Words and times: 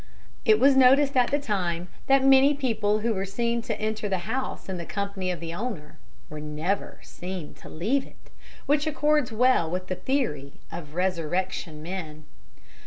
It 0.45 0.59
was 0.59 0.75
noticed 0.75 1.15
at 1.15 1.29
the 1.29 1.37
time 1.37 1.87
that 2.07 2.23
many 2.25 2.55
people 2.55 3.01
who 3.01 3.13
were 3.13 3.23
seen 3.23 3.61
to 3.61 3.79
enter 3.79 4.09
the 4.09 4.17
house 4.25 4.67
in 4.67 4.77
the 4.77 4.85
company 4.87 5.29
of 5.29 5.39
the 5.39 5.53
owner 5.53 5.99
were 6.27 6.39
never 6.39 6.97
seen 7.03 7.53
to 7.61 7.69
leave 7.69 8.07
it, 8.07 8.31
which 8.65 8.87
accords 8.87 9.31
well 9.31 9.69
with 9.69 9.89
the 9.89 9.95
theory 9.95 10.53
of 10.71 10.95
resurrection 10.95 11.83
men. 11.83 12.25